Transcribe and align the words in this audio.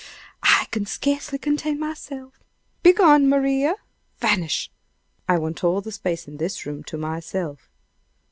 I 0.41 0.65
can 0.71 0.87
scarcely 0.87 1.37
contain 1.37 1.79
myself! 1.79 2.39
Begone, 2.81 3.29
Maria! 3.29 3.75
Vanish! 4.17 4.71
I 5.29 5.37
want 5.37 5.63
all 5.63 5.79
the 5.79 5.91
space 5.91 6.27
in 6.27 6.37
this 6.37 6.65
room 6.65 6.83
to 6.85 6.97
myself! 6.97 7.69